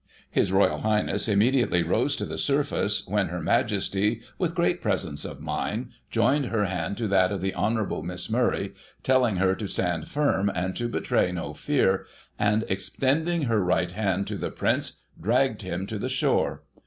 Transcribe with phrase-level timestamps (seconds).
[0.31, 5.25] His Royal Highness imme diately rose to the surface, when Her Majesty, with great presence
[5.25, 8.01] of mind^ joined her hand to that of the Hon.
[8.07, 12.07] Miss Murray (telling her to stand firm, and to betray no fear),
[12.39, 16.63] and, extending her right hand to the Prince, dragged him to the shore.